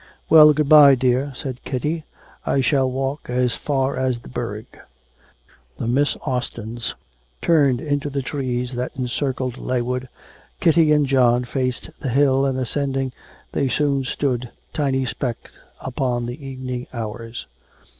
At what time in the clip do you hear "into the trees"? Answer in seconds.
7.79-8.73